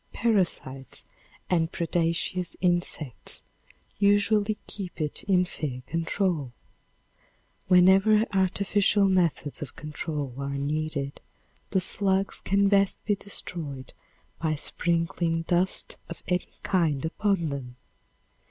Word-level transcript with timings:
Parasites 0.13 1.05
and 1.47 1.71
predacious 1.71 2.55
insects 2.59 3.43
usually 3.99 4.57
keep 4.65 4.99
it 4.99 5.21
in 5.25 5.45
fair 5.45 5.83
control. 5.85 6.53
Whenever 7.67 8.25
artificial 8.33 9.07
methods 9.07 9.61
of 9.61 9.75
control 9.75 10.33
are 10.39 10.57
needed 10.57 11.21
the 11.69 11.79
slugs 11.81 12.41
can 12.41 12.67
best 12.67 13.05
be 13.05 13.13
destroyed 13.13 13.93
by 14.39 14.55
sprinkling 14.55 15.43
dust 15.43 15.97
of 16.09 16.23
any 16.27 16.53
kind 16.63 17.05
upon 17.05 17.49
them. 17.49 17.75